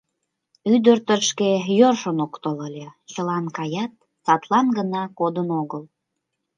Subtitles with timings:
[0.73, 3.91] Ӱдыр тышке йӧршын ок тол ыле, чылан каят,
[4.23, 5.83] садлан гына кодын огыл.